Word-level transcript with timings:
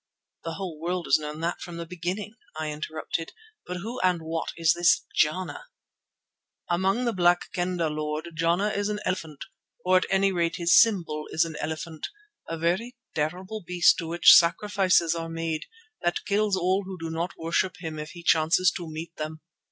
"The 0.43 0.53
whole 0.53 0.79
world 0.79 1.05
has 1.05 1.19
known 1.19 1.41
that 1.41 1.61
from 1.61 1.77
the 1.77 1.85
beginning," 1.85 2.33
I 2.59 2.71
interrupted. 2.71 3.33
"But 3.67 3.81
who 3.81 3.99
and 3.99 4.19
what 4.23 4.49
is 4.57 4.73
this 4.73 5.05
Jana?" 5.15 5.65
"Among 6.67 7.05
the 7.05 7.13
Black 7.13 7.51
Kendah, 7.53 7.91
Lord, 7.91 8.29
Jana 8.33 8.69
is 8.69 8.89
an 8.89 8.99
elephant, 9.05 9.45
or 9.85 9.97
at 9.97 10.07
any 10.09 10.31
rate 10.31 10.55
his 10.55 10.81
symbol 10.81 11.27
is 11.29 11.45
an 11.45 11.55
elephant, 11.59 12.07
a 12.49 12.57
very 12.57 12.97
terrible 13.13 13.61
beast 13.61 13.99
to 13.99 14.07
which 14.07 14.33
sacrifices 14.35 15.13
are 15.13 15.29
made, 15.29 15.67
that 16.01 16.25
kills 16.25 16.57
all 16.57 16.83
who 16.85 16.97
do 16.97 17.11
not 17.11 17.37
worship 17.37 17.75
him 17.77 17.99
if 17.99 18.09
he 18.13 18.23
chances 18.23 18.71
to 18.77 18.89
meet 18.89 19.15
them. 19.17 19.41